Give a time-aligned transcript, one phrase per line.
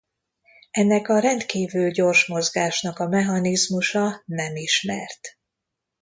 [0.71, 5.37] Ennek a rendkívül gyors mozgásnak a mechanizmusa nem ismert.